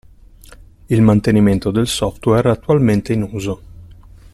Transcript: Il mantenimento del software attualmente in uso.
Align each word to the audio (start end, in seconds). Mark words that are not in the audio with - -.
Il 0.89 1.03
mantenimento 1.03 1.69
del 1.69 1.85
software 1.85 2.49
attualmente 2.49 3.13
in 3.13 3.21
uso. 3.21 3.61